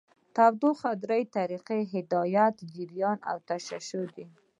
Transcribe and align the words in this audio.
د 0.03 0.03
تودوخې 0.35 0.91
درې 1.03 1.21
طریقې 1.35 1.81
هدایت، 1.93 2.55
جریان 2.73 3.17
او 3.29 3.37
تشعشع 3.49 4.05
دي. 4.15 4.25